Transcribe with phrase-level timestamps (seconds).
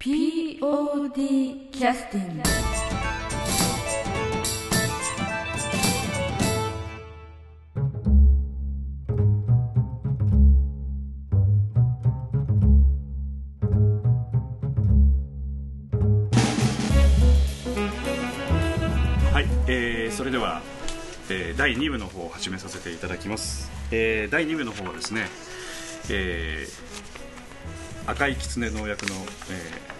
[0.00, 2.42] POD キャスティング
[19.30, 20.62] はい、えーそれでは、
[21.28, 25.26] えー第2部の方を始めさせていただきます、えー第2部の方はですね、
[26.08, 27.29] えー
[28.10, 29.14] 赤い狐の役の、
[29.50, 29.90] えー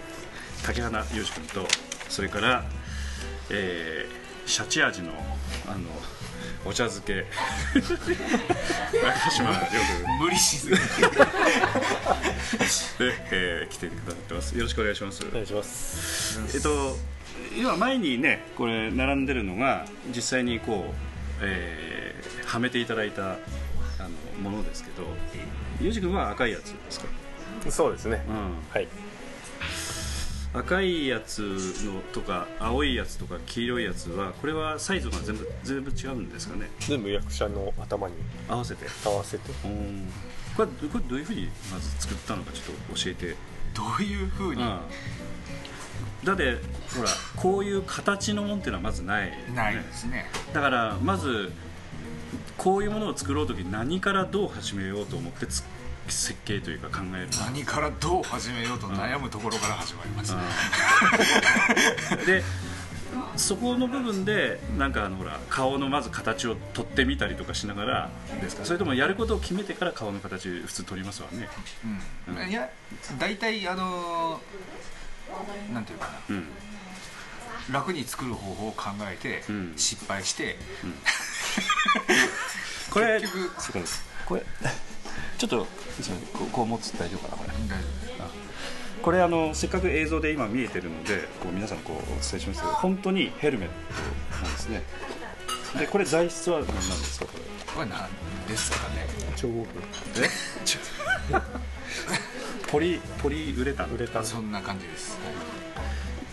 [0.63, 1.67] 竹花裕二君と
[2.11, 2.65] それから、
[3.51, 5.13] えーシャチ味の
[5.69, 5.79] あの
[6.67, 7.25] お茶漬け。
[7.73, 9.57] 中島亮
[10.21, 10.77] 無理しすで、
[13.31, 14.57] えー来てくださってます。
[14.57, 15.25] よろしくお願いします。
[15.25, 16.41] お願いします。
[16.55, 16.99] えっと、
[17.57, 20.95] 今前にねこれ並んでるのが実際にこう、
[21.43, 23.37] えーはめていただいたあ
[24.43, 25.07] のものですけど
[25.81, 27.07] ゆうじ君は赤いやつですか、
[27.69, 28.25] そうですね。
[28.29, 28.33] う
[28.75, 28.85] はい。
[28.85, 28.89] ん、
[30.59, 31.41] 赤いやつ
[31.85, 36.71] のとか青いやつとか黄色いやつはこれはサイズが全部全部違うんですかね？
[36.81, 38.15] 全部役者の頭に
[38.49, 38.87] 合わせて？
[39.05, 39.51] 合わせて。
[39.65, 40.09] うん。
[40.57, 43.37] これこれどういうふうにまず作ったのかちょっと教えて。
[43.73, 44.63] どういうふうに？
[44.63, 44.81] うん。
[46.25, 46.57] だって
[46.97, 50.27] ほらこういう形のもんっていうのはまずない、ないですね。
[50.53, 51.53] だからまず
[52.59, 55.63] こういうものを作ろうとき何からどう始めようと思ってつ
[56.11, 57.29] 設計というか考える。
[57.31, 60.37] の何からどう始めようと悩むところから始まります、う
[62.23, 62.27] ん。
[62.27, 62.43] で
[63.37, 68.65] そこの部分でなんかあのほら顔のまず形を取ってみたりとかしながらですか？
[68.65, 71.49] それともやることを決めてから顔の形普通取りますわね。
[72.29, 72.51] うん。
[72.51, 72.69] いや
[73.19, 76.37] 大体あのーなんていうかな。
[76.37, 76.45] うん。
[77.71, 79.75] 楽に作る方法を考えて、うん。
[79.77, 80.57] 失敗して、
[82.91, 84.03] これ 結局そうです。
[84.27, 84.45] これ
[85.39, 85.67] ちょっと
[86.33, 87.51] こうこう持つ大丈夫かなこれ。
[87.69, 87.85] 大丈
[89.03, 93.75] これあのせっかく映像で今見えてるのでこう皆さんこうお伝えしますけど本当にヘルメット
[94.45, 94.83] なんですね。
[95.79, 97.45] でこれ材質は何なんですかこれ？
[97.67, 98.09] 夫これ何
[98.47, 99.07] ですかね。
[99.37, 99.65] 超合
[100.17, 100.29] え？
[102.71, 105.19] ポリポリウレタンウレタンそんな感じです、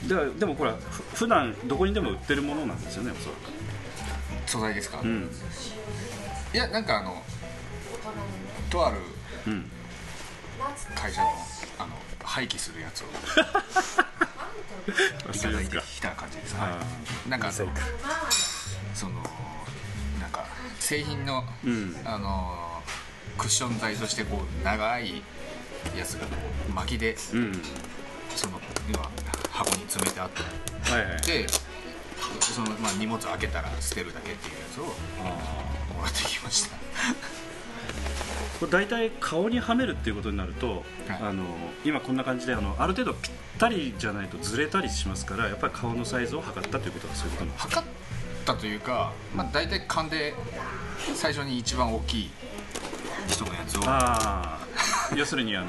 [0.07, 3.35] ではでもこれはふ普段どこにでも売ってるものなんですよねおそら
[4.45, 5.29] 素材ですか、くうん。
[6.53, 7.23] いやなんかあの
[8.69, 8.97] とある
[9.47, 9.69] うん。
[10.95, 11.27] 会社の
[11.79, 13.05] あの廃棄するやつを
[15.33, 16.11] いただいてきた。
[16.11, 16.77] 感じです、あは
[17.25, 17.71] い、なんかその
[20.19, 20.45] なんか
[20.79, 21.95] 製品の、うん。
[22.05, 22.81] あの
[23.37, 25.21] クッション材としてこう長い
[25.95, 26.35] やつがこ
[26.69, 27.61] う巻きでうん。
[28.35, 28.59] その
[28.91, 29.09] 要は
[29.51, 31.21] 箱に詰めてあってはいはい。
[31.21, 31.47] で
[32.41, 36.75] その、まあ、荷物開けたら捨てるだけっていうやつをあもらってきました。
[36.75, 37.46] ー
[38.59, 40.83] これ大体顔にはめるっていうことになると、はい。
[41.21, 41.43] あの
[41.85, 47.87] 今こんな感じであのある程度ぴったりじゃないとずれたりしますからやっぱり顔のサイズを測ったということはそういうことなんですか測っ
[48.45, 50.33] たというか、まあ、大体勘で
[51.13, 52.31] 最初に一番大きい
[53.27, 53.81] 人のやつを。
[53.85, 54.67] ああ
[55.15, 55.67] 要するにあの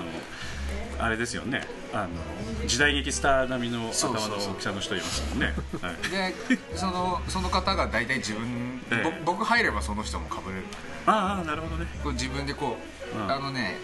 [0.98, 5.54] あれですよねあの時代劇スター並みの頭の大きさの人いますもんね。
[5.80, 6.10] はい。
[6.10, 6.34] で
[6.76, 9.22] そのその方が大体自分、ええ。
[9.24, 10.64] ぼ僕入ればその人もかぶれる。
[11.06, 11.86] ああなるほどね。
[12.02, 12.76] こう自分でこ
[13.14, 13.30] う、うん。
[13.30, 13.76] あのね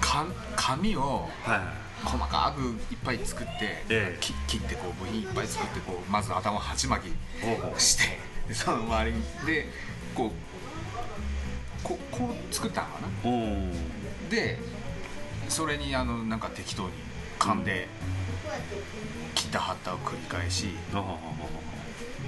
[0.00, 1.60] か紙をはい
[2.04, 2.60] 細かく
[2.92, 3.52] いっぱい作って、
[3.88, 4.18] ええ。
[4.20, 9.16] き切ってこう部品いっぱい作ってこうまず頭鉢巻きしてでその周り
[9.46, 9.66] で
[10.14, 10.30] こう
[11.82, 13.08] ここう作ったのかな。
[14.30, 14.58] で
[15.48, 16.90] それにあのなんか適当に
[17.44, 17.88] 噛んで、
[19.34, 20.68] 切った貼ったを繰り返し。
[20.94, 21.18] ああ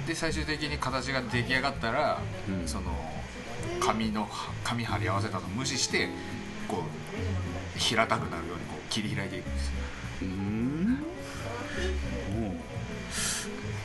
[0.07, 2.67] で最終的に形が出来上がったら、うん。
[2.67, 2.91] その
[3.79, 4.29] 紙の
[4.63, 6.07] 紙貼り合わせたのを無視して
[6.67, 6.83] こ
[7.75, 9.73] う平たくなるようにこう切り開いていくんですよ。
[10.21, 11.03] うーん。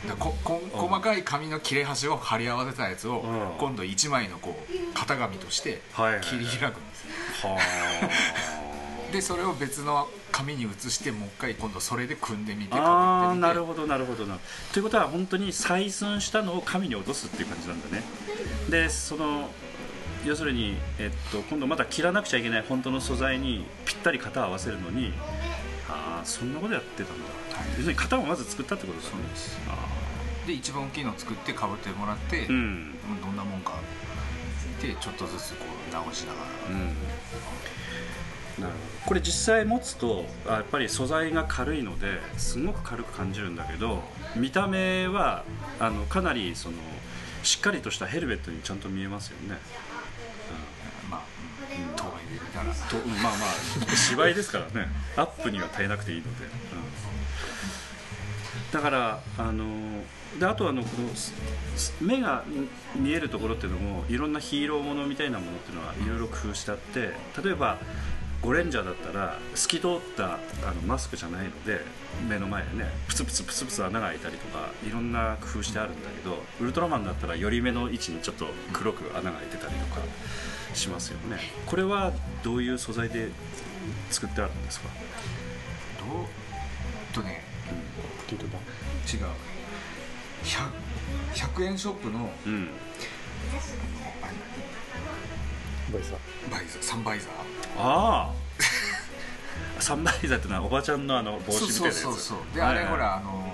[0.07, 3.59] だここ細かい紙の切れ端を貼り合わせたやつをうん。
[3.59, 5.81] 今度1枚のこう型紙として
[6.21, 7.07] 切り開くんです
[7.45, 7.59] おは
[9.13, 14.27] でそれを別の紙に移してもう一回今度それで組んでみてああなるほどなるほど。
[14.27, 14.39] な
[14.73, 18.03] ということは本当に採寸したのを紙に落とすっていう感じなんだね。
[18.71, 19.51] でその
[20.25, 25.13] 要するに、えっと、今度また切らなくちゃいけない本当の素材にぴったり型を合わせるのに
[25.89, 27.25] ああそんなことやってたんだ、
[27.77, 29.11] 要するに型をまず作ったってことだね。
[29.11, 29.59] そうです。
[29.69, 32.95] あで一番大きいのを作ってかぶってもらって、ーうん。
[33.21, 33.75] どんなもんか
[34.81, 36.41] でちょっとずつこう直しなが
[36.71, 36.75] ら。
[36.75, 36.97] うん
[39.07, 44.03] これ実際持つとあやっぱり素材が軽いのですごく軽く感じるんだけど
[44.37, 45.45] 見た目は
[45.81, 46.77] あのかなりその
[47.43, 49.57] しっかりとしたヘルメットにちゃんと見えますよね、
[51.11, 51.23] まあ、
[51.91, 52.65] うん、とはいえ見たら。
[52.73, 53.47] とまあま
[53.93, 54.89] あ芝居ですからね。
[55.17, 56.47] アップには耐えなくていいので、
[58.73, 59.65] だからあの
[60.39, 61.09] であとあのこの
[62.01, 62.45] 目が
[62.95, 67.13] 見えるところっていうのもいろんなヒーローものみたいなものっていうのはいろいろ工夫してあって
[67.43, 67.79] 例えば
[68.43, 70.39] ゴレンジャーだったら透き通ったあ
[70.75, 71.81] のマスクじゃないので
[72.29, 80.01] 目の前でねプツプツプツプツ穴が開いたりとかいろんな工夫してあるんだけどウルトラマンだったらより目の位置にちょっと黒く穴が開いてたりとか
[80.75, 81.39] しますよね。
[81.67, 82.13] これは
[82.43, 83.29] どういう素材で
[84.11, 84.89] 作ってあるんですか、
[86.01, 86.27] どう
[87.15, 87.45] とね
[88.23, 89.27] ポケットだ違う。
[90.45, 92.71] 100, 100円ショップのうん、
[94.23, 94.27] あ
[95.93, 96.51] バイザー。
[96.51, 96.83] バイザー。
[96.83, 97.31] サンバイザー？
[97.79, 98.33] ああ。
[99.81, 102.01] サンバイザーってのはおばちゃんのあの帽子みたいなやつ。
[102.01, 102.55] そうそうそうそう。
[102.55, 102.85] で、はいはい。
[102.85, 103.45] あれほらあの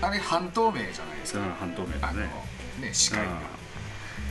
[0.00, 2.30] あれ半透明じゃないですか、うん半透明あのだね
[2.80, 3.38] ね視界が、うん。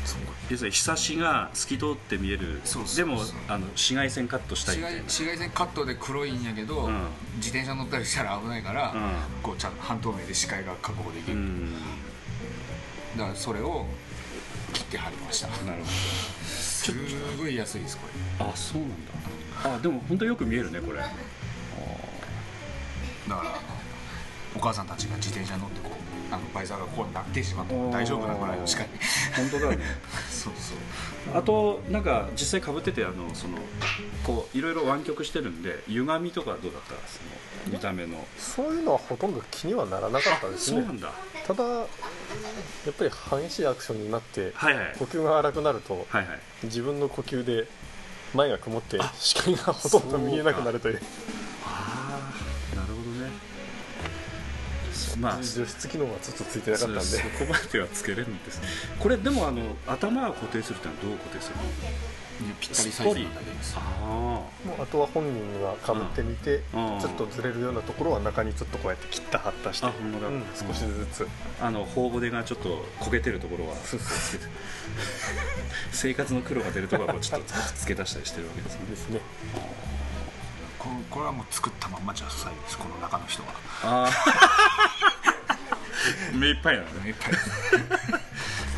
[0.05, 0.19] そう。
[0.49, 2.61] 要するにひさしが透き通って見える。
[2.63, 2.95] そうそうそう。
[2.97, 4.99] でもあの紫外線カットしたいみたいな。
[5.01, 7.07] 紫外紫外線カットで黒いんやけど、うん。
[7.37, 8.95] 自転車乗ったりしたら危ないから、う
[9.43, 11.73] こうちゃんと半透明で視界が確保できる、うん。
[13.17, 13.85] だからそれを
[14.73, 15.47] 切って貼りました。
[15.65, 15.87] なるほ
[16.45, 16.91] す
[17.37, 18.03] ごい安いですこ
[18.39, 18.45] れ。
[18.45, 18.95] どあそうなんだ。
[19.77, 20.99] あでも本当よく見えるねこれ。
[20.99, 21.03] だ
[23.35, 23.59] から
[24.55, 28.87] お母さんたちが自転車乗ってこうあのバイザーがこうなってしまっても大丈夫なぐらいの視界。
[29.35, 29.79] 本当だね。
[30.31, 30.73] そうそ
[31.33, 31.37] う。
[31.37, 33.57] あとなんか実際かぶっててあのその
[34.23, 36.89] こういろいろ湾曲してるんで歪みとかどうだった？
[37.07, 37.19] そ
[37.69, 38.25] の見た目の。
[38.37, 40.77] そういうのはほとんど気にはならなかったですね。
[40.79, 41.11] そうなんだ。
[41.45, 41.63] ただ
[42.85, 44.95] やっぱり激しいアクションになってはいはい。
[44.97, 46.39] 呼吸が荒くなるとはいはい。
[46.63, 47.67] 自分の呼吸で
[48.33, 51.01] 前が曇って視界がほとんど見えなくなるという。
[51.65, 52.19] あ
[52.73, 53.31] あなるほどね。
[55.19, 57.01] まあ除湿機能がちょっとついてなかったんで。
[57.01, 58.61] そそこまではつけれるんです
[58.99, 61.63] これでもあの頭を固定するってのはどう固定するの
[62.59, 63.81] ぴったりサイズのだけですあ
[64.65, 66.99] もうあとは本人がかぶってみて、うん。
[66.99, 70.27] ちょっとずれるようなところは中にちょっとこうやって切った貼ったして、あ本当だ。
[70.27, 71.27] うん少しずつ、
[71.61, 73.75] ああの頬骨がちょっと焦げてるところは。
[75.91, 78.85] 生活の黒が出るところはこうちょっと付け出したりしてるわけですね。
[78.89, 79.21] ですね。
[80.77, 82.77] ここれはもう作ったまんまじゃさいです。
[82.77, 83.49] この中の人は。
[83.83, 84.11] ああ
[86.37, 87.09] 目いっぱいなのね。
[87.09, 88.16] いっぱい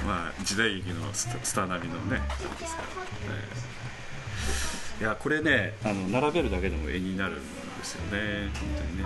[0.06, 2.88] まあ時代劇のスタスター並みのねそうですから、
[3.36, 3.48] え
[5.00, 5.04] え。
[5.04, 7.42] いやこれねあの並べるだけでも絵になるんで
[7.84, 8.50] すよね。
[8.54, 9.06] 本当にね。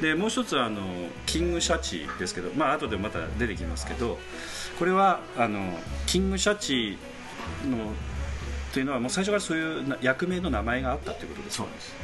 [0.00, 0.82] でもう一つあの
[1.26, 4.18] キングシャチですけどまあ後でまた出てきますけど
[4.78, 6.98] これはあのキングシャチ
[7.68, 7.92] の
[8.72, 11.64] というのはもう最初からそういうな役名の名前があったっていうことですか？
[11.64, 11.94] そうです。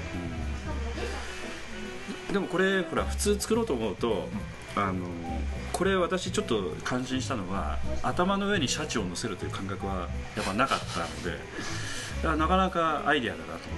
[2.33, 4.29] でもこれほら普通作ろうと思うと、
[4.77, 5.07] あの
[5.79, 11.39] これ私ちょっと感心したのは頭の上にシャチを乗せるという感覚はやっぱなかったので
[12.17, 13.69] だからなかなかアイデアだなと思って、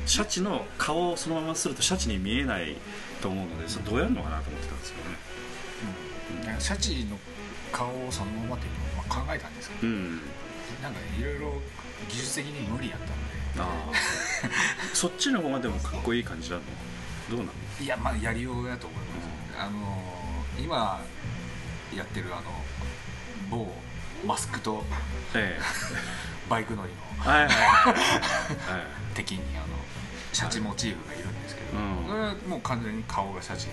[0.00, 0.08] うん。
[0.08, 2.76] シャチの顔をそのままするとシャチに見えない
[3.20, 5.02] と思うのでそれどうやるのかなと思ってたんですよね。
[6.54, 6.60] うん。
[6.60, 7.18] シャチの
[7.70, 10.20] 顔をそのままっていうのをまあ考えたんですけどうん。
[10.82, 11.52] なんかいろいろ
[12.08, 13.00] 技術的に無理やっ
[13.54, 13.92] たのああ。
[14.94, 16.62] そっちの方がでもかっこいい感じなの
[17.30, 17.52] どうなの？
[17.78, 19.04] でいやまあやりようやと思いま
[19.52, 20.23] す、あの
[20.58, 21.00] 今
[21.94, 22.50] やってるあの
[23.50, 23.68] 某
[24.26, 24.82] マスクと
[25.34, 25.58] え
[26.48, 26.98] バイク乗りの
[29.14, 29.66] 敵にあの
[30.32, 32.04] シャチモチーフがいるんですけど、うん。
[32.08, 33.68] それはもう完全に顔がシャチ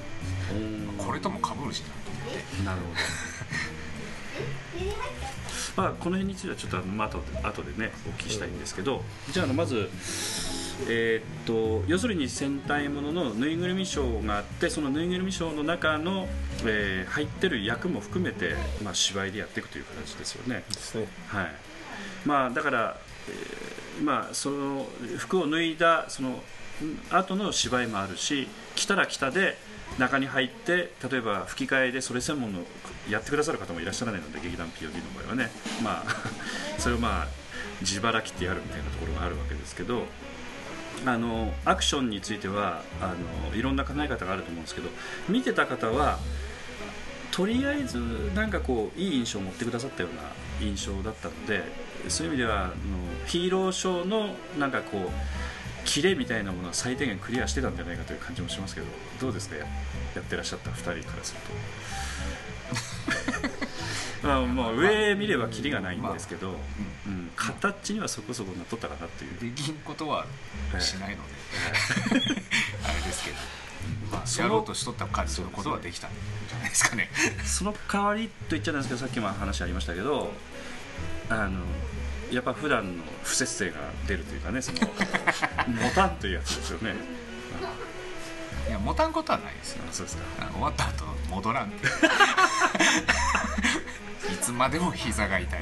[0.98, 2.44] これともかぶるしなと思って。
[2.64, 2.94] なるほど。
[5.76, 9.90] まあ、この辺についてはちょっとあの、まあ、後で後でねお聞きしたいんですけど、じゃああのまず、
[10.90, 16.28] えーっと要するに戦隊もののぬいぐるみショーがあってそのぬいぐるみショーの中の、
[16.66, 20.64] えー入ってる役も含めて、まあ、芝居でやっていくという形ですよね。
[20.70, 21.56] ですねはい
[22.26, 22.98] まあ、だから、
[23.30, 24.88] えーまあ、その
[25.18, 26.36] 服を脱いだそのん
[27.12, 29.58] 後の芝居もあるし来たら来たで
[30.00, 32.62] 中に入って例えば吹き替えでそれ専門の
[33.10, 35.52] やってくださる方もいらっしゃらないので劇団 POD の場合はね、
[35.84, 36.16] まあ、
[36.80, 37.28] それをまあ
[37.82, 40.06] 自腹切ってやるみたいなところがあるわけですけど
[41.06, 43.14] あのアクションについてはあ
[43.50, 44.90] のいろんな考え方があると思うんですけど
[45.28, 46.20] 見てた方は
[47.32, 47.98] とりあえず
[48.36, 50.22] なんかこういい印象を持ってくださったような
[50.62, 51.64] 印象だったので
[52.08, 52.74] そういう意味ではあの
[53.26, 55.10] ヒーローショーのなんかこう
[55.86, 58.88] キレみたいなものは最低限クリアしてたんじゃないかという感じもしますけど
[59.20, 59.56] どうですか？
[59.56, 59.66] や
[60.16, 61.40] やってらっしゃった2人からする
[64.22, 64.30] と。
[64.30, 66.56] あ まあ上見ればキリがないんですけど、
[67.06, 69.40] うん、形にはそこそこなっとったかなっていう。
[69.56, 70.26] できんことは
[70.80, 71.34] しないので、
[72.84, 73.38] あれですけど、
[74.12, 76.12] まあ、そのやろうとしとった感じのことはできたん
[76.48, 77.10] じゃないですかね。
[77.44, 80.34] その代わりと言っちゃなんですけどさっきも話ありましたけど
[81.30, 81.62] あの
[82.32, 84.80] やっぱ普段の不節制が出るというかねその
[85.68, 86.96] 持たんというやつですよね。
[88.68, 89.84] いや持たんことはないですよ。
[89.90, 90.24] あそうですか。
[90.40, 91.88] あ終わった後戻らんって
[94.34, 95.62] いつまでも膝が痛い。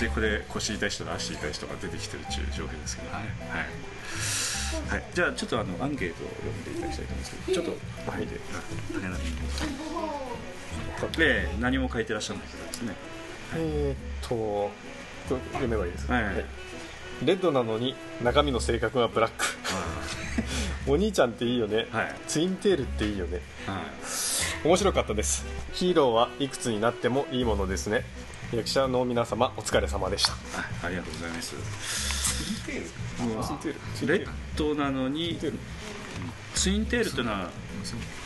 [0.00, 3.08] でこれ腰痛い人と足痛い人が出てきてるっていう状況ですけど。
[3.08, 3.14] ね
[3.50, 3.66] はい、
[4.90, 8.26] はい、じゃあちょっとあのアンケートを読んでいただきたいと思うんですけどちょっとはい。
[8.26, 8.40] で
[11.00, 12.94] 竹中で何も書いてらっしゃらない方ですね。
[13.54, 14.70] えーっと
[15.52, 16.24] 読めばいいですか、はい。
[16.24, 16.44] はい。
[17.24, 19.44] レッドなのに中身の性格がブラック。
[20.90, 22.14] お兄ちゃんっていいよね、はい。
[22.26, 23.40] ツインテールっていいよね。
[23.66, 23.82] は
[24.64, 24.66] い。
[24.66, 25.44] 面白かったです。
[25.72, 28.04] ヒーローはいくつになってもいいものですね。
[28.52, 30.32] 役者の皆様お疲れ様でした。
[30.32, 30.36] あ
[30.84, 31.54] ありがとうございます。
[32.36, 34.18] ツインテール？
[34.18, 35.58] レッドなのにツインテール。
[36.54, 37.50] ツインテールというのは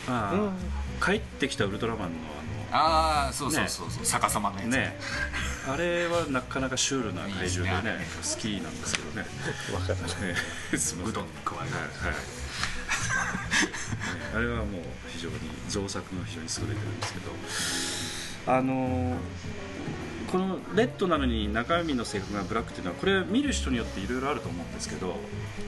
[0.08, 0.48] あうん。
[0.48, 0.52] あ
[1.04, 2.16] 帰ってきたウルトラマンの
[2.72, 4.68] ああそうそうそうそう、逆さまのやつ。
[4.68, 4.98] ね。
[5.68, 8.42] あれはなかなかシュールな怪獣でねいいですね。
[8.42, 9.26] 好きなんですけどね。
[9.74, 9.98] わかんない。
[10.72, 12.20] えすみませんうどんに加えるはいはい。
[14.34, 15.36] あれはもう非常に
[15.68, 18.52] 造作の非常に優れてるんですけど。
[18.52, 19.16] あのー
[20.26, 25.14] このレッドなのに中身の性格がブラックっていうのはこれ見る人によっていろいろあると思うんですけど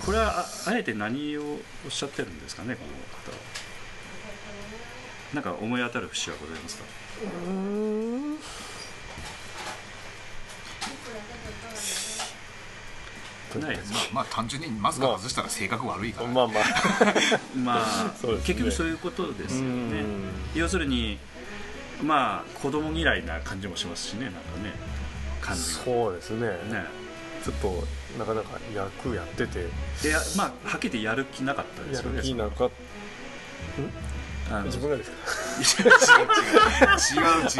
[0.04, 1.42] これはああえて何を
[1.84, 3.42] おっしゃってるんですかねこの方は
[5.34, 6.84] なんか思い当たる節はございますか？
[7.22, 7.50] うー
[8.34, 8.38] ん
[13.60, 16.64] ないですまあ、まあ単純にマスク外したら性格悪いから、まあまあ。
[17.56, 18.32] まあ、ね。
[18.44, 19.66] 結局そういうことですよね。
[19.66, 19.68] う
[20.04, 20.30] ん。
[20.54, 21.18] 要するに
[22.02, 24.74] まあ子供嫌いな感じもしますしねなんかね。
[25.40, 25.66] 感じが。
[25.82, 26.46] そうですね。
[26.46, 26.84] ね。
[27.42, 29.66] ちょっとなかなか役やってて。
[30.02, 32.70] でやまあはっきり言ってやる気なかったですやるよね気なんかあの
[34.64, 35.82] 自分がですか？
[35.84, 37.50] 違う違う違う。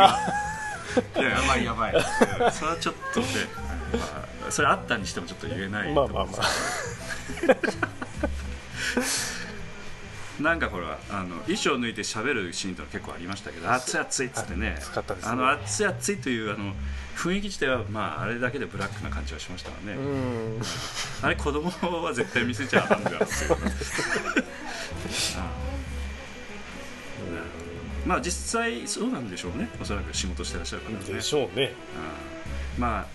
[1.16, 1.92] いややばいやばい。
[2.52, 3.26] それはちょっとね、
[3.92, 3.98] ま
[4.48, 6.42] あ、それあったにしてもちょっと言えないまあまあまあ。
[10.42, 14.74] なんかほらあの衣装を抜いて喋るシーンとか結構ありましたけど熱い熱いっつってね。
[14.78, 15.32] 熱かったですね。
[15.32, 16.74] あの熱い熱いというあの
[17.16, 20.60] 雰囲気自体はまああれだけでブラックな感じはしましたわね、うん。
[21.22, 21.70] あれ子供
[22.04, 24.44] は絶対見せちゃうんだよっていう
[28.08, 29.68] まあ実際そうなんでしょうね。
[29.80, 31.12] おそらく仕事してらっしゃる方はね。
[31.12, 31.72] でしょうね。
[32.76, 32.82] うん。
[32.82, 33.06] まあ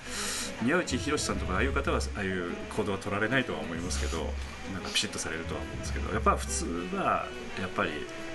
[0.62, 4.20] 宮内宏さんとかああいう方はああいう行動は取られないとは思いますけど
[4.72, 7.28] なんかピシッとされるとは思うんですけどやっぱ普通は
[7.60, 7.92] やっぱり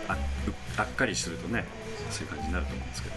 [0.09, 0.17] あう
[0.77, 1.65] あっかりするとね
[2.11, 3.15] そういう感じになると思うんですけど。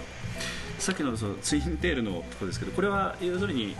[0.77, 3.75] さっきのそのツインテールのところですけどこれは要するに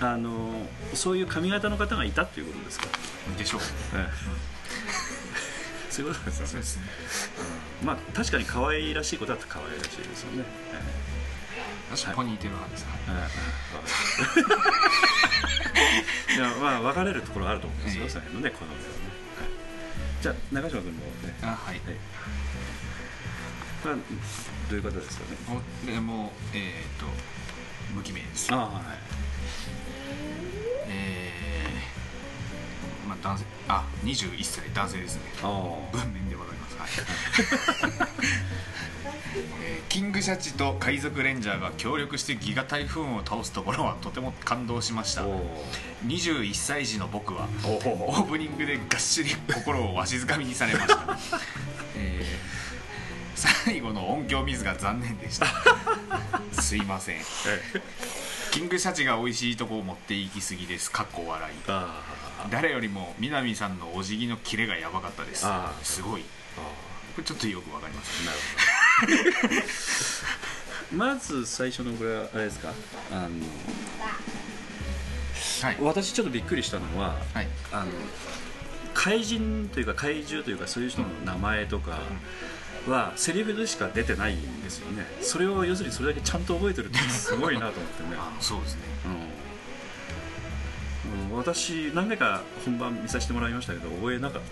[0.00, 0.52] あの
[0.94, 2.86] そういう髪型の方がいたっていうことですか、
[3.36, 3.60] でしょう。
[3.94, 4.50] ええ
[5.90, 6.48] そういうことですよね。
[6.50, 6.82] そうですね。
[7.84, 10.80] まあ確かに可愛らしいことは可愛らしいですよね、え
[11.90, 12.86] 私ポニーテール派です
[16.28, 16.38] えい。
[16.38, 18.10] やまあ分かれるところあると思うんですよ、ええ。
[18.10, 18.54] その辺のね。
[18.56, 18.84] 好みはね、
[19.38, 19.48] はい。
[20.22, 21.74] じゃあ中島君もね、あはい。
[21.74, 21.80] はい。
[23.82, 24.00] これは
[24.68, 25.36] どういう方ですかね？
[25.84, 27.06] おでもうえっ、と
[27.94, 28.52] 無記名です。
[28.52, 29.19] ああはい
[33.22, 35.22] 男性あ21歳男性ですね。
[35.42, 35.46] あ
[35.92, 36.76] 文面でわかります。
[36.78, 36.88] はい、
[39.62, 45.22] えーキングシャチと海賊レンジャーが協力してギガ台風を倒すところはとても感動しました。
[45.22, 45.44] あお
[46.06, 51.18] 21歳児の僕はおオープニングでがっしり心をわしづかみにされました、
[51.96, 52.60] えー
[53.64, 55.46] 最後の音響ミスが残念でした。
[56.60, 57.16] すいません。
[57.16, 57.22] え
[58.50, 60.90] キングシャチが美味しいとこを持っていきすぎです。
[60.90, 61.56] かっこ笑い
[62.50, 65.46] 誰よりも南さんのお辞儀のキレがやばかったです。
[65.82, 66.22] すごい。
[66.56, 66.60] あ
[67.14, 68.38] これちょっとよくわかりますなる
[70.90, 71.04] ほど。
[71.14, 72.72] まず最初のこれはあれですか？
[73.12, 73.28] あの
[75.62, 75.76] はい。
[75.80, 77.48] 私ちょっとびっくりしたのははい。
[77.72, 77.92] あの
[78.94, 81.98] 怪人というか怪獣というかそういう人の名前とか
[82.88, 85.06] はセリフでしか出てないんですよね。
[85.22, 88.08] それを要するにそれだけちゃんと覚えてるってすごいなと思ってね。
[88.18, 88.80] あそうですね。
[89.06, 89.12] うん、
[91.30, 94.48] うん、私何回か本番見させてもらいましたけど覚えなかった。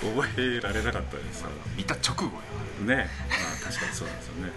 [0.00, 1.44] 覚えられなかったです。
[1.76, 2.96] 見た直後や。
[2.96, 3.10] ね。
[3.28, 4.52] まあ確かにそうなんですよね。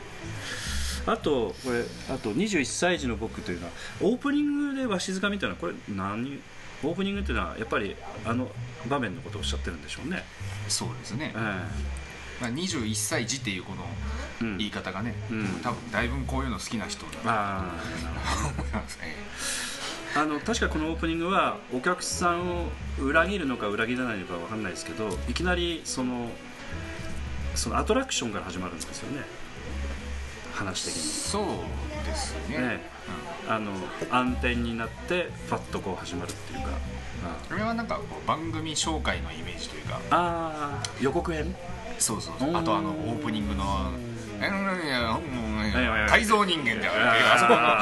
[1.06, 6.40] あとこれあと21歳児の僕というのはオープニングでわしづかみというのはこれ何
[6.84, 8.50] オープニングっていうのはやっぱりあの
[8.88, 10.24] 場面のことをおっしゃってるんでしょうね、
[10.68, 11.34] そうですね。
[11.36, 11.40] え、
[12.42, 13.86] まあ、21歳児っていうこの
[14.58, 15.46] 言い方がね、うん。
[15.62, 17.66] 多分だいぶこういうの好きな人だな。
[17.66, 17.70] る
[18.26, 18.64] ほど。
[18.64, 19.16] 思いますね。
[20.18, 22.70] あの確かこのオープニングはお客さんを
[23.00, 26.30] 裏切るのか裏切らないのかわかんないですけどいきなりその
[27.56, 29.24] そのアトラクションから始まるんですよね。
[30.54, 31.02] 話的に。
[31.02, 32.58] そうですね。
[32.58, 32.82] ね。
[33.48, 33.72] あの
[34.12, 36.72] 暗転になってパッとこう始まるっていうか。
[37.50, 40.02] これはなんかこう番組紹介のイメージというか。
[40.10, 41.56] ああ予告編？
[42.02, 43.98] そうそうあとあのオープニングの「う
[44.42, 47.78] んいやうんいやいや改造人間」であ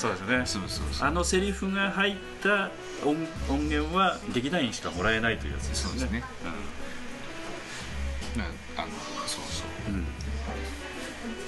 [0.00, 0.42] そそうですね。
[0.44, 1.08] そうそうそう。
[1.08, 2.70] あのセリフが入った
[3.04, 3.16] 音
[3.48, 6.00] 音源は劇団員しかもらえないというやつですよね。
[6.00, 6.24] そうですね。
[8.36, 8.42] うん。
[8.76, 8.88] あの
[9.26, 9.92] そうそう。
[9.92, 10.04] うん、うん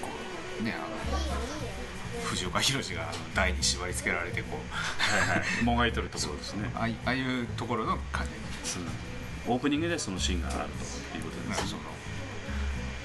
[0.00, 0.08] こ
[0.60, 5.18] うねあの藤岡弘があの台に縛り付けられてこう。
[5.18, 5.64] はいはい。
[5.64, 6.70] もがいとるところですね。
[6.76, 8.78] ああいああいうところの感じ。
[8.78, 9.54] うん。
[9.54, 11.03] オープニングでそのシーンがあると
[11.48, 11.82] なんかその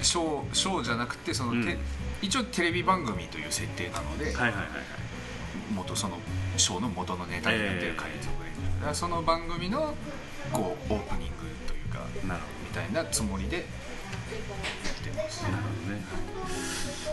[0.02, 1.78] ショーショーじゃなくてその、てうん。
[2.22, 4.66] 一応テレビ番組という設定なので、はいはいはいはい。
[5.74, 6.18] 元その
[6.56, 9.94] ショーの元のネタになってる海賊連中だからその番組の
[10.52, 11.34] こうオープニング
[11.66, 13.64] というかなるほみたいなつもりでやっ
[15.02, 15.44] てます。
[15.44, 16.02] どなるほどね。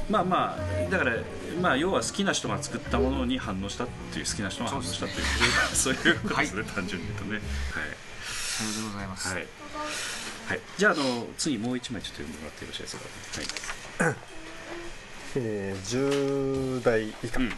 [0.10, 1.18] まあまあだから
[1.62, 5.18] まあ要は好きな人が作ったものに反応したっていう好きな人が反応したという
[5.74, 7.42] そういうことですね、単純に言うとね。
[8.58, 9.48] さようでございます、はい、はい
[10.48, 14.06] はい、じゃああの次もう一枚ちょっと読んでもらってよろしいですか？
[14.06, 14.16] はい。
[15.36, 17.54] えー10代以下、うん。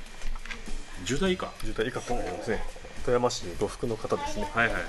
[1.05, 1.45] 10代以下？
[1.45, 2.63] は10代以下とですね。
[3.05, 4.81] 富山市呉服の方ですね、いはいはい。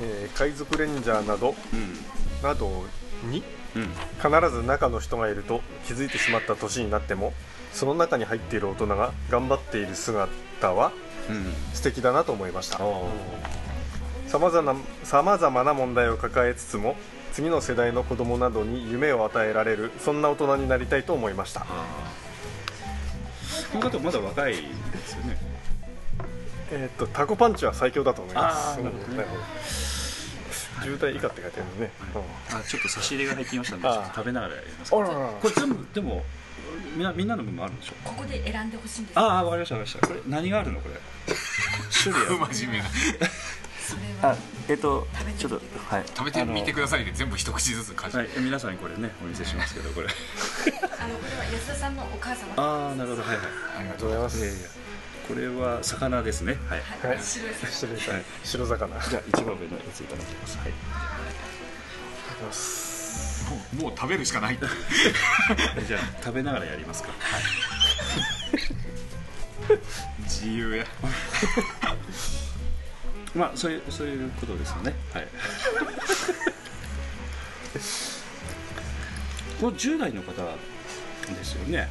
[0.00, 2.84] えー海賊レンジャーなどうなど
[3.24, 3.42] にん
[3.74, 3.88] うん。
[4.22, 7.32] 必ず中の人がいると気づいてしまった年になっても
[7.72, 10.92] その中に入っている大人が頑張っている姿は
[11.28, 11.52] うん。
[11.74, 12.84] 素敵だなと思いました。
[12.84, 13.10] お
[14.32, 14.38] さ
[15.22, 16.96] まざまな問題を抱えつつも
[17.32, 21.60] 次の世代の子供などに夢を与えられるそんな大人になりたいと思いました。
[21.62, 21.64] あ
[23.72, 24.58] この方まだ若いで
[25.06, 25.36] すよね。
[26.70, 28.80] えーっとタコパンチは最強だと思います。
[28.80, 29.16] なるほどね。
[29.16, 29.42] なるほど
[30.82, 31.90] 10代以下って書いてあるのね、
[32.50, 33.98] あちょっと差し入れが入ってきましたんでちあー。
[33.98, 34.96] ょっと食べながらやりますか。
[34.96, 35.26] あららら。
[35.28, 36.24] これ全部でも
[36.96, 37.92] みんなみんなの分もあるんでしょ？
[38.02, 39.18] ここで選んでほしいんです。
[39.18, 40.06] ああわかりましたわかりました。
[40.08, 40.80] これ何があるの？
[40.80, 40.94] これ。
[42.02, 42.54] 種類ある。
[42.54, 42.88] 真面目な
[44.22, 44.36] あ
[44.68, 45.60] えっと食べてみてちょっと
[45.94, 46.04] はい。
[46.06, 50.06] 食べてみてくだださいで全部一口ずつはい皆さんにこれねお見せしますけどこれ。
[50.06, 50.10] あ
[51.08, 52.54] のこれは安田さんのお母様。
[52.56, 53.46] ああなるほどはいはい。
[53.78, 54.68] ありがとうございます、いやいや
[55.28, 56.58] これは魚ですね。
[56.68, 56.80] はい。
[56.80, 58.24] はい、はい白いさ失礼しはい。
[58.44, 59.00] 白魚。
[59.00, 60.58] じゃあ一番上のやついただきます。
[60.58, 60.70] はい。
[60.70, 60.74] き
[62.42, 64.58] ますもうもう食べるしかない。
[64.58, 67.10] じゃあ食べながらやりますか。
[70.24, 70.84] 自由や
[73.34, 74.94] まあそういうそういうことですよね。
[75.12, 75.28] はい。
[79.60, 81.88] この10代の方ですよね。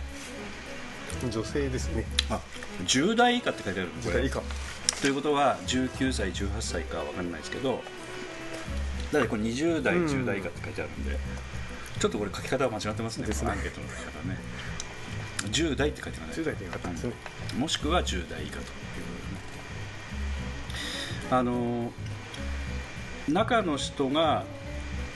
[1.30, 2.06] 女性ですね。
[2.30, 2.40] あ
[2.86, 4.42] 10代以下って書いてあるのこ10れ代以下。
[5.02, 7.84] ということは19歳18歳かわかんないですけど
[9.12, 10.06] だってこれ20代うん。
[10.06, 11.18] 10代以下って書いてあるんで、
[12.00, 13.28] ちょっとこれ書き方は間違ってますね。
[13.28, 13.52] ですね。
[13.52, 14.38] アンケートの書き方ね。
[15.50, 17.14] 10代って書いてない10代っていう方ですね、
[17.58, 18.66] もしくは10代以下という
[21.32, 21.92] あの
[23.28, 24.44] 中の人が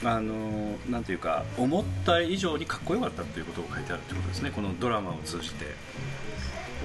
[0.02, 4.50] あのなんていうか思った以上にかっこよかったということを書いてあるということですね。
[4.50, 5.74] このドラマを通じて。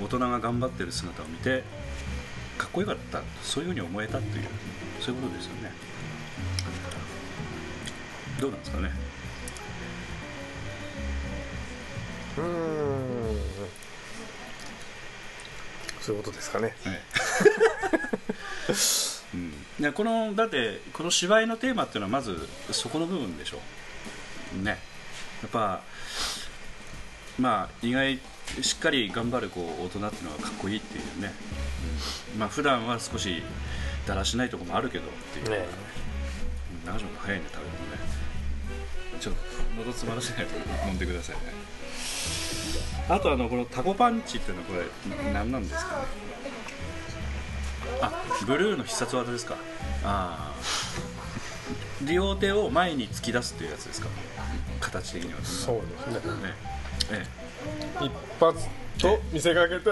[0.01, 1.63] 大人が頑張ってる姿を見て
[2.57, 3.21] かっこよかった。
[3.43, 4.47] そういうふうに思えたという
[4.99, 5.71] そういうことですよね。
[8.39, 8.89] どうなんですかね？
[12.37, 12.47] うーん。
[16.01, 16.73] そういうことですかね
[19.33, 23.59] うん、このだってこの芝居のテーマっていうのはまずそこの部分でしょ。
[24.61, 24.77] ね。
[25.41, 25.81] やっぱ
[27.39, 28.19] まあ意外
[28.61, 31.33] しっかり頑張るこう大人っていうのはかっこいいっていうね、
[32.33, 33.41] うん、まあ普段は少し
[34.05, 35.49] だらしないところもあるけどっていう。
[35.49, 35.65] ね。
[36.83, 36.91] うん。
[36.91, 38.21] 長島君早いね食べるのね。
[39.21, 39.41] ちょっと
[39.77, 41.41] 喉詰まらせないと飲んでくださいね。
[43.07, 46.01] あとあのこのタコパンチっていうのはこれ何なんですかね。
[46.01, 46.05] あ
[48.45, 49.55] ブルーの必殺技ですか？
[50.03, 52.05] ああ。
[52.05, 54.07] 両手を前に突き出すっていうやつですか？
[54.79, 55.39] 形的には。
[55.43, 55.81] そう
[56.13, 56.33] ですね。
[56.47, 56.55] ね。
[57.11, 57.25] え
[58.01, 58.67] 一発
[58.99, 59.89] と見せかけて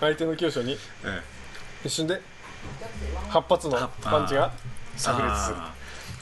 [0.00, 0.76] 相手の急所にえ
[1.06, 1.22] え。
[1.84, 2.20] 一瞬で
[3.30, 4.52] 8発のパンチが
[4.96, 5.56] 炸裂する。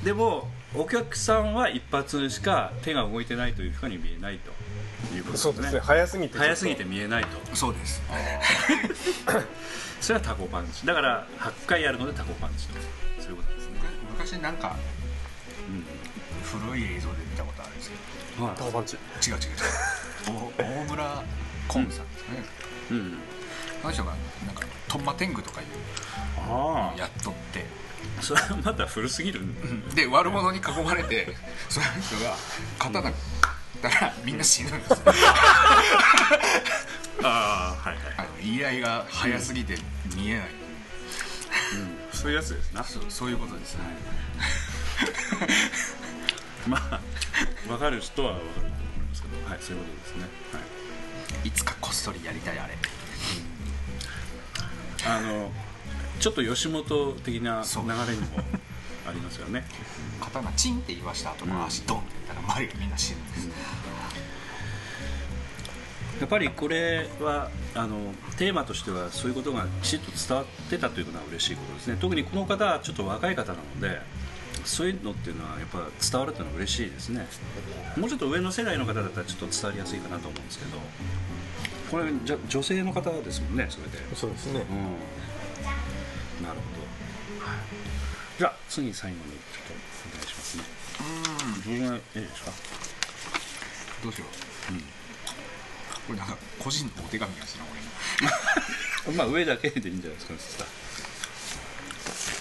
[0.04, 4.52] でもお客さんは一発しか手が動いてないというふうに見えないと
[5.20, 5.52] いうことですね。
[5.52, 5.80] そうですね。
[5.80, 7.56] 早すぎて早すぎて見えないと。
[7.56, 8.02] そうです。
[10.00, 10.86] それはタコパンチ。
[10.86, 12.74] だから8回やるのでタコパンチと。
[13.20, 13.72] そういうことですね、
[14.10, 14.76] 昔なんか
[15.68, 15.86] うん
[16.42, 17.90] 古い映像で見たことあるんです
[18.36, 18.56] けはい。
[18.56, 18.96] タコパンチ。
[18.96, 19.52] ど違う違う違
[20.34, 20.38] う。
[20.38, 21.24] お 大村
[21.68, 22.44] コンさんですかね、
[22.90, 23.18] うん。
[23.82, 24.14] あの人が
[24.46, 25.66] なんかトンマテングとかいう
[26.48, 27.66] あやっとって。
[28.18, 29.40] あそれはまだ古すぎる。
[29.94, 31.36] で悪者に囲まれて
[31.68, 32.34] その人が
[32.78, 33.12] 刀買
[33.88, 34.96] ったらみんな死ぬんですよ。
[37.22, 39.76] ああはいはい言い合いが早すぎて
[40.16, 40.48] 見えない、
[42.12, 42.84] そういうやつですな。
[42.84, 43.76] そうそういうことです。
[43.76, 43.82] ね、
[46.66, 47.00] まあ
[47.66, 48.72] 分かる人は分かると思い
[49.08, 49.50] ますけど。
[49.50, 50.22] はいそういうことですね。
[50.52, 50.60] は
[51.44, 51.48] い。
[51.48, 52.76] いつかこっそりやりたいあれ。
[55.06, 55.50] あの
[56.20, 57.78] ちょっと吉本的な流
[58.10, 58.44] れにも
[59.08, 59.64] ありますよね
[60.20, 61.32] 刀チンって言わした。
[61.32, 63.48] 後の足ドンって言ったら周りがみんな死ぬんです、
[66.20, 71.96] やっぱりこれはあのテーマとしてはそういうことがきちっと伝わってたというのは嬉しいことですね。
[72.00, 74.00] 特にこの方はちょっと若い方なので
[74.64, 77.26] そういうのっていうのはやっぱ伝わるっていうのは嬉しいですね。
[77.96, 80.78] もうちょっと上の世代の方だったらちょっと伝わりやすいかなと思うんですけど
[81.90, 83.98] これじゃ女性の方ですもんねそれで。
[84.14, 84.60] そうですね。
[84.60, 86.44] うん。
[86.44, 86.86] なるほど、
[88.38, 90.64] じゃあ次最後にちょっとお願いしますね
[91.70, 92.52] うん僕がいいですか？
[94.02, 94.28] どうしよう、
[96.06, 97.64] これなんか個人のお手紙やしな
[99.08, 99.16] 俺の。
[99.16, 100.64] まあ上だけでいいんじゃないですか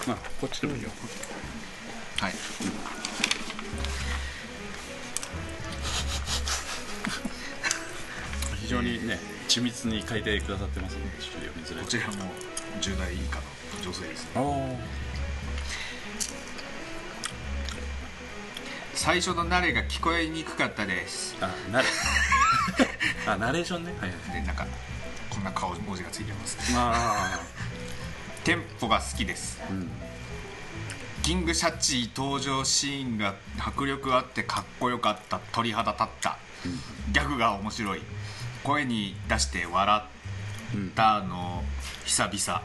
[0.07, 0.89] まあこっちでもいいよ、
[2.19, 2.33] はい。
[8.61, 12.31] 非常にね緻密に書いてくださってますのでちょっと読みづらいこちらも
[12.81, 13.41] 10代以下の
[13.83, 14.29] 女性ですね
[18.99, 21.37] 最初の慣れが聞こえにくかったです。
[21.39, 21.87] あなれ。
[23.25, 23.93] あナレーションね。
[23.97, 24.41] はいはい。
[24.41, 24.67] でなんか
[25.29, 26.57] こんな顔文字がついてます。
[26.75, 27.39] あ。
[28.43, 29.57] テンポが好きです。
[29.63, 29.89] あうん。
[31.23, 36.37] キングシャチ登場シーンが迫力あってかっこよかった鳥肌立った。
[37.13, 38.01] ギャグが面白い。
[38.65, 40.03] 声に出して笑
[40.75, 41.63] ったの
[42.03, 42.61] 久々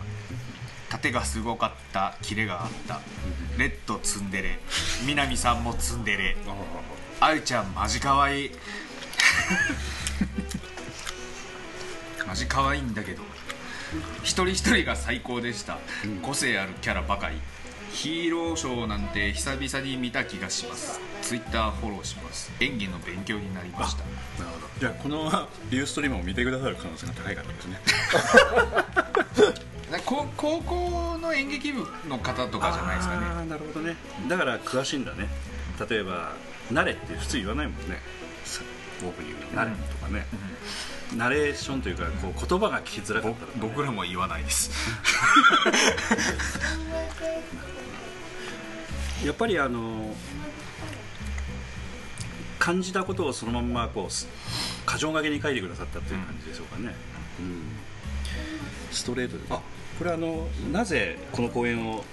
[0.95, 3.01] 盾がすごかったキレがあった。
[3.59, 4.59] レッドツンデレ。
[5.05, 6.37] 南さんもツンデレ。
[7.21, 8.47] あゆちゃんマジかわい。
[8.47, 8.51] い
[12.27, 13.23] マジかわいいんだけど。
[14.23, 15.79] 一人一人が最高でした、
[16.23, 17.41] 個性あるキャラばかり。
[17.93, 21.01] ヒーローショーなんて久々に見た気がします。
[21.23, 22.53] ツイッターフォローします。
[22.61, 24.05] 演技の勉強になりました。
[24.43, 24.69] なるほど。
[24.79, 27.81] じゃあこのユーストリームを見てくださる可能性が高い方ですね。
[29.37, 29.55] こ
[30.07, 30.27] 高
[30.63, 33.27] 校の演劇部の方とかじゃないですかね。
[33.27, 33.97] ああなるほどね。
[34.29, 35.29] だから詳しいんだね。
[35.89, 36.33] 例えば
[36.73, 38.01] 「慣れ」って普通言わないもんね。
[39.03, 40.27] オープニングの「慣れ」とかね、
[41.17, 43.61] ナレーションというかこう言葉が聞きづらかったとかね。
[43.61, 44.71] 僕らも言わないです。
[49.25, 50.15] やっぱりあの
[52.59, 54.29] 感じたことをそのまんまこうす
[54.87, 56.95] 箇条書きに書いてくださったっていう感じでしょうかね、
[57.39, 57.63] うん
[58.91, 59.61] ストレートであ
[59.99, 62.05] これあのなぜこの公演を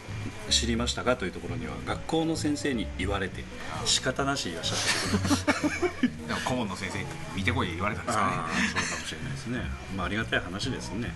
[0.50, 3.44] 知りましたかというところには学校の先生に言われて
[3.86, 7.06] 仕方なしいらっしゃったということでも顧問の先生に
[7.36, 8.32] 見てこい言われたんですかね。
[8.34, 9.60] ああそうかもしれないですね、
[9.96, 11.16] まあ、ありがたい話ですね。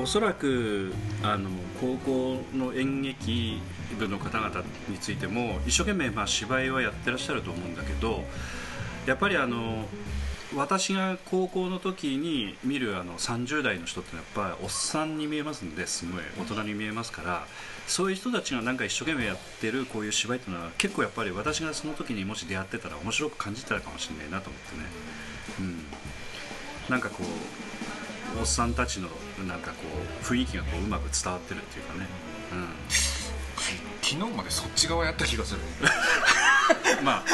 [0.00, 1.48] おそらくあの
[1.80, 3.60] 高校の演劇
[3.98, 8.24] 部の方々についても一生懸命まあ芝居はやってらっしゃると思うんだけど
[9.06, 9.86] やっぱりあの
[10.54, 17.46] 私が高校の時に見るあの30代の人ってやっぱりおっさんに見えますんですごい大人に見えますから
[17.86, 24.84] そういう人たちがなんか一生懸命やってるこういう芝居っていうのは結構やっぱり私がその時にもし出会ってたら面白く感じてたかもしれないなと思ってね、
[25.60, 25.84] うん、
[26.90, 27.24] なんかこ
[28.36, 29.08] うおっさんたちの
[29.46, 29.76] なんかこ
[30.22, 32.06] う雰囲気がこううまく伝わってるっていうかね、
[34.04, 35.60] 昨日までそっち側やった気がする。
[36.98, 37.24] うん、まあ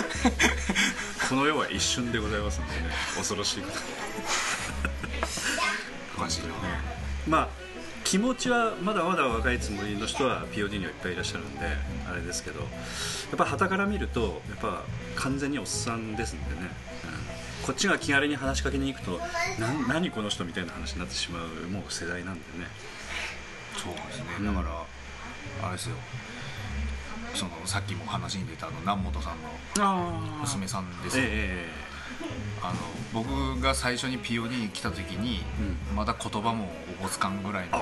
[1.29, 2.83] この世は一瞬でございますのでね
[3.17, 3.73] 恐ろしいこ
[6.17, 6.23] と。
[6.23, 6.55] 詳しいな
[7.27, 7.49] まあ
[8.05, 11.67] 気持ちはまだまだ若いつもりの人は POD にはいっぱいいらっしゃるんで
[12.09, 12.69] あれですけどやっ
[13.37, 14.85] ぱ旗から見るとやっぱ
[15.17, 16.71] 完全におっさんですんでね、
[17.63, 19.19] うん、こっちが気軽に話しかけに行くと
[19.59, 22.67] な何この人みたいな話になってしまうもう世代なんでね。
[23.77, 24.85] そうですね、うんだから
[25.63, 25.97] あれですよ
[27.35, 31.19] そのさっきも話に出たあの南本さんのあ娘さんです。
[31.19, 31.67] よ、え
[32.63, 32.79] あの
[33.15, 35.43] 僕が最初に POD に来た時に、
[35.95, 37.81] まだ言葉もおぼつかんぐらいの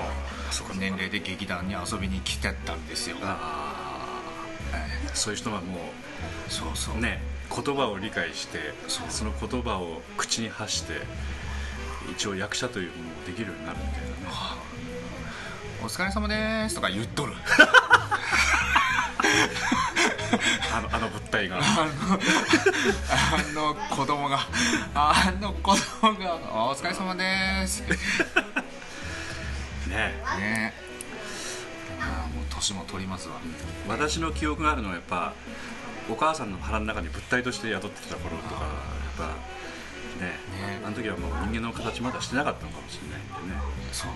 [0.79, 3.17] 年齢で劇団に遊びに来てたんですよ。
[3.19, 4.09] えあ
[4.73, 5.91] あそういう人はも
[6.47, 6.97] そうそう。
[6.97, 11.01] うね言葉を理解してその言葉を口に発して
[12.11, 14.13] 一応役者というものをできるようになるみたいなね。
[15.81, 17.33] お疲れ様ですとか言っとる
[20.73, 21.59] あのあの物体が。
[21.59, 21.61] あ
[23.53, 24.39] の子供が。
[24.93, 26.35] あの子供が。
[26.67, 27.81] お疲れ様です。
[29.87, 30.21] ね。
[30.37, 30.73] ね。
[31.99, 33.35] あもう年も取りますわ。
[33.87, 35.33] 私の記憶があるのはやっぱ
[36.09, 38.71] お母さんの腹の中に物体として宿ってきた頃とかやっ
[39.17, 39.23] ぱ
[40.23, 40.39] ね。
[40.59, 40.81] ね。
[40.85, 43.61] あの時はもう人間の形まだしてなかったのかもしれないんでね。
[43.91, 44.11] そう。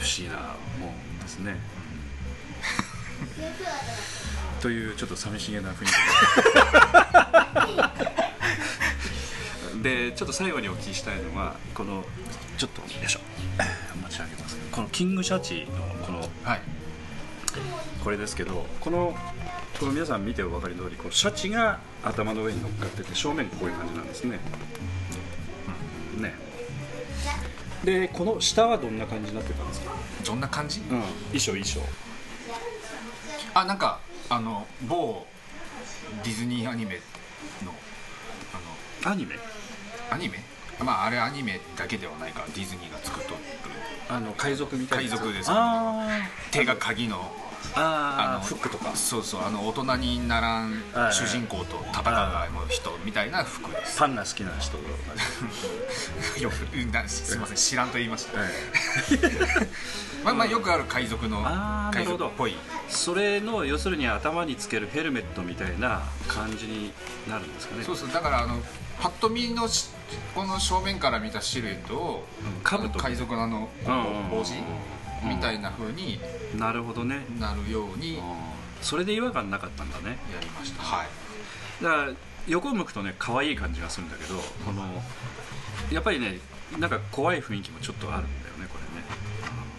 [0.00, 1.56] 不思議なもんですね、
[4.60, 5.86] というちょっと寂しげな雰囲
[9.82, 9.82] 気。
[9.82, 12.04] ででちょっと最後にお聞きしたいのはこの
[12.58, 13.20] ちょっとよいしょ。
[14.02, 14.56] 持ち上げます。
[14.56, 16.60] けどこのキングシャチのこのはい。
[18.04, 19.16] これですけどこの
[19.78, 24.38] この皆さん見てお分かりの通りこうシャチが頭の上に乗っかってて正面こういう感じなんですね、
[26.18, 26.34] ね。
[27.84, 29.92] でこの下はどんな感じになってたんですか、
[30.24, 30.80] どんな感じ？
[30.80, 30.86] うん、
[31.32, 31.80] 衣装衣装
[33.54, 35.26] あなんかあの某
[36.22, 37.00] ディズニーアニメ
[37.64, 37.72] の
[39.04, 39.34] あアニメ？
[39.34, 39.40] の
[40.10, 40.38] アニメ？
[40.80, 43.36] まああれアニメだけではないからディズニーが作っとる。
[44.08, 46.08] あの海賊みたいな海賊ですあ
[46.50, 48.46] 手が鍵のーあのー。
[48.46, 48.94] フックとか。
[48.94, 53.98] そうそうあの大人にならん主人公と戦う人みたいな服です。
[53.98, 54.76] パンが好きな人
[56.40, 56.56] よく
[57.08, 58.50] すいません知らんと言いました、はい。
[60.24, 61.42] まあまあよくある海賊の
[61.92, 62.56] 海賊っぽい。
[62.88, 66.92] それの要するに頭につけるヘルメットみたいな感じに
[67.28, 67.84] なるんですかね。
[67.84, 68.60] そうそうだからあの
[69.00, 69.88] パッと見のし
[70.34, 74.64] この正面から見たシルエットを、うん兜海賊のあのこうんの帽子うん
[75.22, 76.18] みたいな風に
[76.58, 77.24] なるほどね。
[77.38, 78.22] なるようにや
[78.80, 80.18] それで違和感なかったんだね。
[80.40, 80.82] りました。
[80.82, 81.84] はい。
[81.84, 82.12] だから
[82.48, 84.82] 横向くとね可愛い感じがするんだけどこの
[85.92, 86.38] やっぱりね
[86.78, 89.04] なんか怖い雰囲気もちょっとあるんだよねこれね、
[89.54, 89.70] うん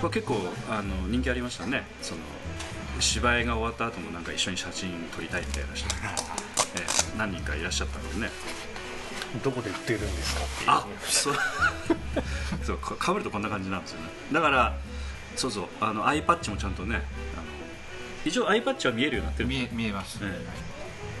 [0.00, 0.36] これ結構
[0.70, 1.84] あの人気ありましたね。
[2.02, 2.20] その
[3.00, 5.88] 芝居が終わった後もなんか一緒に写真撮りたいみたいな人、
[6.76, 8.30] ええ何人かいらっしゃったのでね
[9.42, 10.70] どこで売ってるんですかっていう。
[10.70, 11.34] あそう。
[12.64, 14.08] そうかかぶるとこんな感じなんですよね。
[14.32, 14.76] だから
[15.36, 17.02] そうそうあのアイパッチもちゃんとねあの
[18.24, 19.48] 一応アイパッチは見えるようになってる。
[19.48, 20.46] 見え見えます、ええ。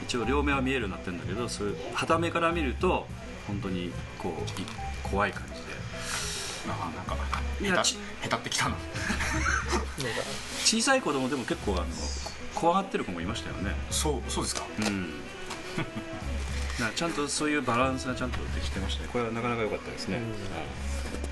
[0.04, 3.06] 一応両目は見えるようになってるんだけどそういう旗目から見ると
[3.46, 4.64] 本当にこうい
[5.02, 5.68] 怖い感じで。
[6.70, 7.16] あなんか
[7.60, 8.76] いやち下手下手ってきたの
[10.64, 11.86] 小さい子供でも結構あの
[12.54, 13.74] 怖がってる子もいましたよね。
[13.90, 14.66] そうそうですか。
[14.80, 15.14] うん
[16.78, 19.08] だからちゃんとそういうバランスがちゃんとできてましたね。
[19.12, 20.20] これはなかなか良かったですね、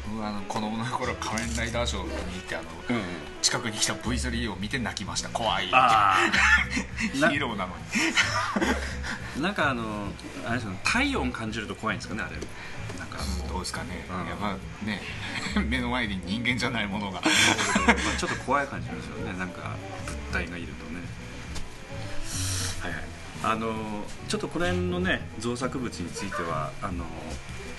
[0.09, 2.97] 僕はあの子供の頃仮面ライダーショーに行ってあの、うん。
[2.97, 3.03] うん
[3.47, 5.29] 近くに来た V3 を見て泣きました。
[5.29, 6.17] 怖いあ
[7.15, 7.83] ヒなーローなのに。
[9.37, 10.09] あ なんかあの
[10.45, 10.81] あれですよね。
[10.83, 12.37] 体温感じると怖いんですかねあれ。
[12.99, 14.27] なんかどうですかね、うん。
[14.27, 15.01] やっぱね
[15.69, 17.21] 目の前に人間じゃないものが。
[17.21, 19.39] まあちょっと怖い感じなんですよね。
[19.39, 20.86] なんか物体がいると
[23.43, 23.75] あの
[24.29, 27.05] ちょっとこの辺のね造作物についてはあの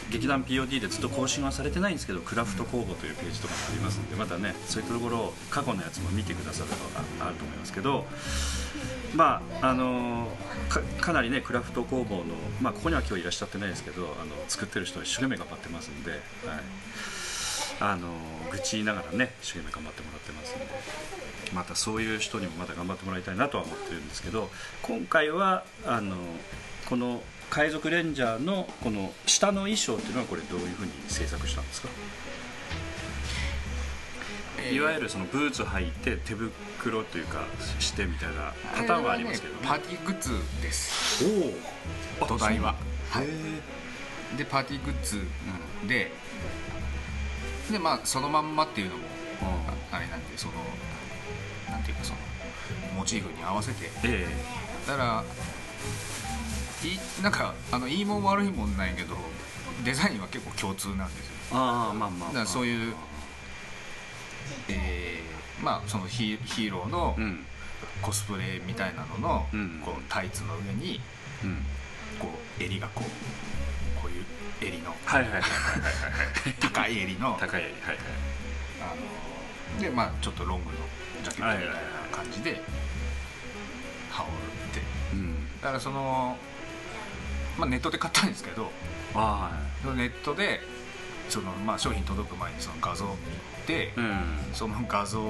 [0.10, 6.76] 劇団 POD でずっと更新はされてないんですけどクラフト工房というページとかもありますんでまたねそういうところを過去のやつも見てくださるの
[7.20, 8.06] があると思いますけど
[9.16, 10.28] まああの
[10.70, 12.24] かかなりねクラフト工房の、
[12.62, 16.20] まあ、ここには今日いらっしゃってないですけどあの作ってる人は一生懸命頑張ってますんで、はい、
[17.82, 18.08] あの
[18.52, 21.17] 愚痴言いながらね一生懸命頑張ってもらってますんで。
[21.58, 24.52] またそういう人にもまた頑張ってもらいたいなとは思ってるんですけど
[24.84, 26.16] 今回はあの
[26.88, 31.88] この海賊レンジャーのこの下の衣装っていうのはこれどういうふうに制作したんですか、
[34.72, 37.46] いわゆるそのブーツ履いて手袋というか
[37.80, 39.60] してみたいなパターンはありますけどね。
[39.64, 41.26] パーティーグッズです。
[42.20, 42.76] おお土台は。
[43.10, 43.28] はい
[44.38, 45.22] でパーティーグッズ
[45.88, 46.12] で、
[47.72, 49.04] でまあそのまんまっていうのも
[49.42, 50.54] ああれなんでその
[51.70, 52.20] なんていうかその
[52.96, 53.90] モチーフに合わせて。
[54.04, 54.28] え
[54.88, 55.24] だから
[56.84, 59.16] いなんかあのいいもん悪いもんないけど
[59.84, 61.34] デザインは結構共通なんですよ。
[61.54, 62.96] えああまあまあ、まあ、だからそういう
[64.70, 67.46] えーまあそのヒヒーローのうん。
[68.02, 69.82] コスプレみたいなのの、うん。
[69.84, 71.00] こうタイツの上に
[71.44, 71.58] うん。
[72.20, 72.28] こ
[72.60, 74.26] う襟がこうこういう
[74.74, 74.94] 襟の。
[76.60, 77.38] 高い襟の。
[77.40, 77.98] 高いはいはい。
[78.82, 78.96] あの
[79.80, 80.78] でまあちょっとロングの
[81.24, 82.62] ジャケットみたいな感じで
[84.10, 84.82] 羽織って。
[85.14, 85.62] うん。
[85.62, 86.38] だからその、
[87.58, 88.72] まあ、ネットで買ったんですけど
[89.16, 89.52] あ
[89.82, 90.60] そのネットで
[91.30, 93.16] その、まあ、商品届く前にその画像を見
[93.66, 94.54] て、あうん。
[94.54, 95.22] その画像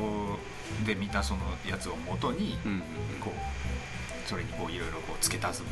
[0.86, 2.82] で見たそのやつを元に、うん
[3.20, 5.70] こうそれにこういろいろこう付け足すも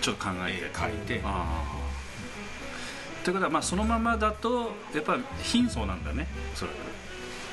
[0.00, 0.64] ちょっと考のをえて。
[0.64, 1.20] 絵描いて。
[1.24, 6.70] ああということはまあそのままだとやっぱ貧相なんだねそれ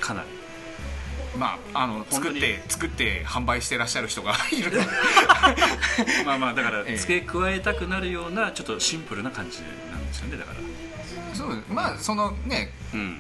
[0.06, 0.28] かなり。
[1.38, 4.72] まああの作って作って販売してらっしゃる人がいる。
[4.72, 4.78] の
[6.06, 6.98] でまあまあだからええ。
[6.98, 9.60] 付け加えたくなるようなちょっとシンプルな感じ
[9.91, 10.60] なんですよねだから。
[11.36, 13.20] そうまあそのねうん。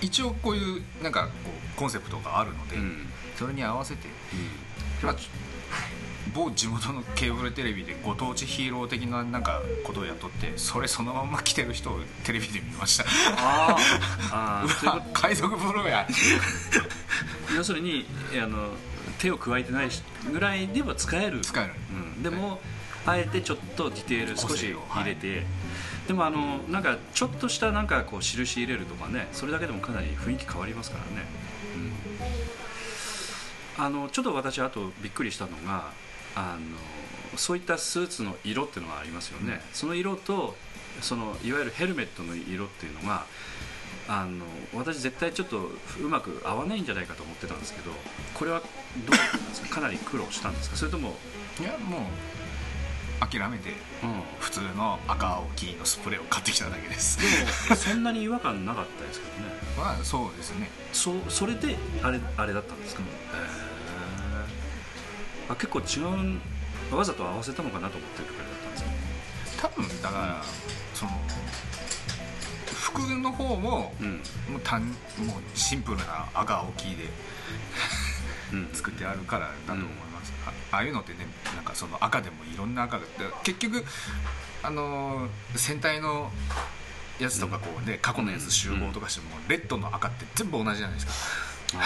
[0.00, 1.30] 一応こういうなんかこ
[1.74, 3.08] うコンセプトがあるので、うん。
[3.36, 4.08] それに合わせて、
[5.02, 5.28] まあ、ち
[6.32, 13.04] 某地元のケーブルテレビでご当地ヒーロー的ななんかことをやっとってそれそのまま着てる人をテレビで見ました。
[13.36, 14.88] あー。
[14.88, 16.06] あ 海賊風呂や。
[17.48, 18.06] と 要するに
[18.42, 18.70] あの
[19.18, 21.40] 手を加えてないしぐらいでは使える。
[21.40, 21.74] 使える。
[21.90, 22.60] うん、でも、
[23.06, 25.44] あえてちょっとディテール少し入れて、
[26.06, 31.26] でもあのなんかちょっとしたなんかこう印入れるとかねそれだけでもかなり雰囲気変わりますからね、
[33.78, 35.92] うん、あのちょっと私あとびっくりしたのが
[36.36, 40.56] あのそういったスーツの色っていうのがありますよね、その色と
[41.00, 43.26] そのいわゆるヘルメットの色っていうのが
[44.08, 44.44] あの
[44.74, 45.70] 私絶対ちょっと
[46.00, 47.90] うまく合わないんじゃないかと思ってたんですけど
[48.34, 48.66] これはど
[49.12, 49.68] うなんですか？
[49.76, 50.76] かなり苦労したんですか？
[50.76, 51.16] それとも、
[51.60, 52.00] いやもう
[53.26, 53.70] 諦めて
[54.02, 57.18] うん、普通の赤青黄のスプレーを買ってきただけです。
[57.18, 57.24] で
[57.70, 59.54] もそんなに違和感なかったですけどね。
[59.78, 60.70] まあそうですね。
[60.92, 63.08] そそれであれあれだったんですか、へー
[65.48, 66.00] あ結構違
[66.92, 68.76] うわざと合わせたのかなと思ってるくらいだったんで
[69.50, 70.42] すか多分だから
[70.94, 71.10] その
[72.66, 74.12] 服の方もうん。
[74.52, 77.10] もう単もうシンプルな赤青黄で
[78.52, 78.70] うん。
[78.72, 83.04] 作ってあるからだと思います、あああいうのってねなんかその赤でもいろんな赤が
[83.42, 83.84] 結局
[84.62, 86.30] あのー戦隊の
[87.18, 91.12] やつとかこうね過去のやつ集合とかしても、レッドの赤って全部同じじゃないですか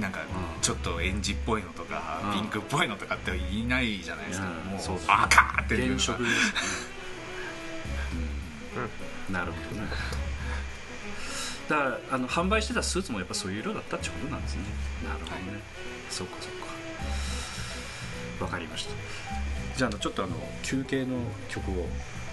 [0.00, 0.20] なんか
[0.60, 2.32] ちょっとエンジっぽいのとか、うん。
[2.32, 4.98] ピンクっぽいのとかっていないじゃないですか、もううんそう。
[5.06, 5.86] 赤っていう。
[5.88, 6.38] 原色ですね、
[9.28, 9.88] うん、なるほどね。
[11.68, 14.62] だからあの販売してたスーツもやっぱそういう色だったってことなんですね。
[15.04, 15.60] なるほどね、
[16.10, 16.52] そうかそう
[18.38, 18.44] か。
[18.44, 18.90] わかりました。
[19.76, 21.16] じゃああのちょっとあの休憩の
[21.48, 21.86] 曲を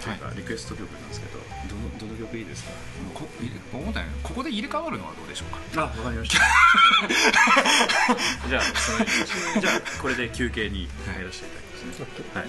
[0.03, 0.13] とい。
[0.15, 2.71] うかリクエスト曲なんですけど、どのどの曲いいですか？
[3.13, 5.83] こ入れ思ったよねここで入れ替わるのはどうでしょうか？
[5.83, 6.37] あわかりました。
[8.49, 8.91] じゃあそ
[9.55, 12.05] のじゃあこれで休憩に入らせていただきますね。
[12.33, 12.45] はい。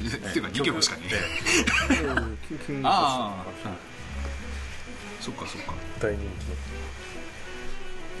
[0.00, 1.14] っていうか2曲しかねえ。
[2.84, 3.76] ああ。
[5.20, 5.74] そっかそっか。
[6.00, 6.20] 大人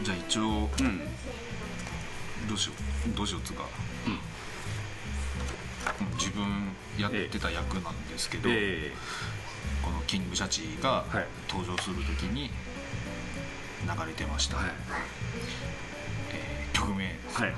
[0.02, 1.00] じゃあ一応えうん。
[2.48, 2.72] どうしよ
[3.12, 3.16] う。
[3.16, 3.64] どうしようっつうか、
[6.18, 6.44] 自分
[6.98, 8.92] やってた役なんですけど、え
[9.82, 11.26] このキングシャチがはい。
[11.48, 12.50] 登場するときに
[13.82, 14.70] 流れてました、はい。
[16.32, 17.04] えー曲名。
[17.32, 17.54] はい。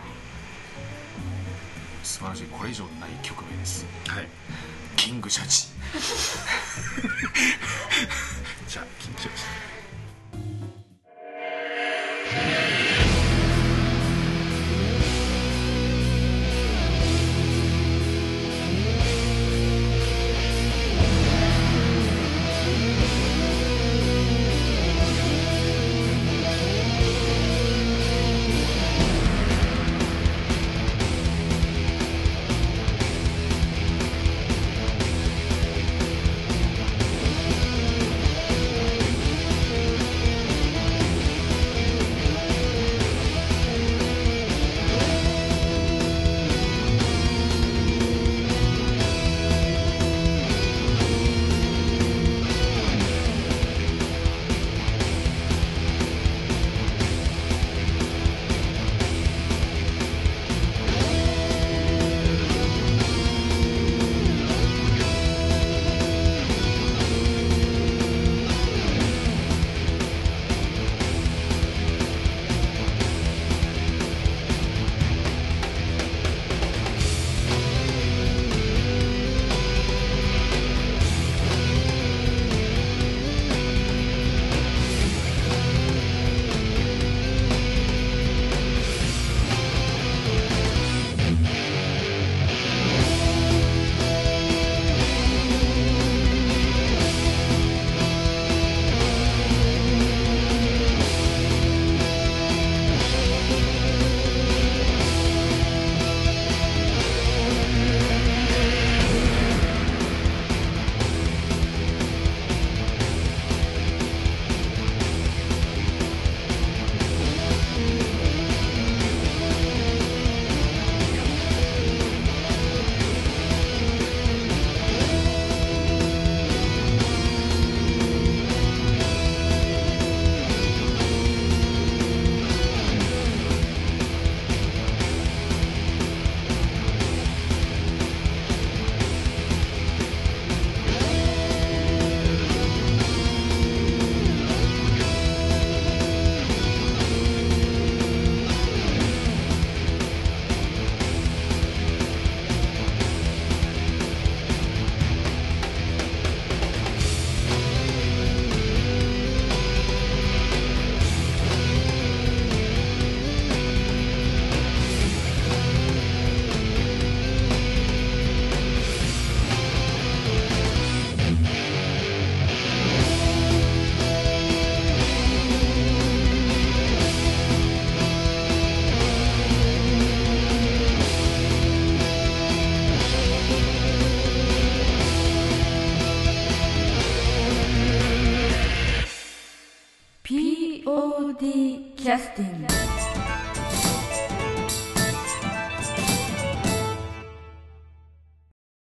[2.03, 2.47] 素晴らしい。
[2.47, 3.87] これ以上ない曲名です。
[4.09, 4.29] はい。
[4.97, 5.69] キングシャチ。
[8.69, 9.31] じゃあ緊張して「